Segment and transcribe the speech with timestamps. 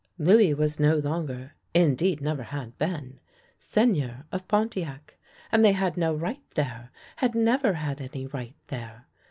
[0.17, 1.53] Louis was no longer—
[1.85, 3.19] indeed, never had been—
[3.75, 5.15] Seigneur of Pontiac,
[5.51, 9.05] and they had no right there, had never had any right there.